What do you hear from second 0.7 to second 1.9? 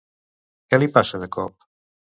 Què li passa de cop?